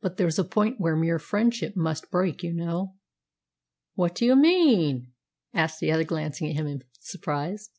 But 0.00 0.18
there's 0.18 0.38
a 0.38 0.44
point 0.44 0.78
where 0.78 0.94
mere 0.94 1.18
friendship 1.18 1.74
must 1.74 2.08
break, 2.12 2.44
you 2.44 2.52
know." 2.52 2.94
"What 3.96 4.14
do 4.14 4.24
you 4.24 4.36
mean?" 4.36 5.08
asked 5.52 5.80
the 5.80 5.90
other, 5.90 6.04
glancing 6.04 6.48
at 6.48 6.54
him 6.54 6.68
in 6.68 6.84
surprise. 7.00 7.70